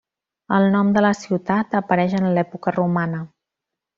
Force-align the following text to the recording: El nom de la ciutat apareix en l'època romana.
El 0.59 0.63
nom 0.75 0.87
de 0.95 1.03
la 1.07 1.11
ciutat 1.19 1.77
apareix 1.81 2.17
en 2.21 2.27
l'època 2.39 2.75
romana. 2.79 3.23